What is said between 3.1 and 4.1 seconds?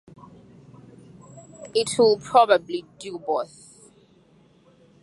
both.